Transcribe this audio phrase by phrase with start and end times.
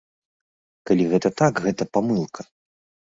[0.89, 2.41] Калі гэта так, гэта памылка.